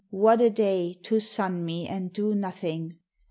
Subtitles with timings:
[0.09, 2.97] What a day To sun me and do nothing!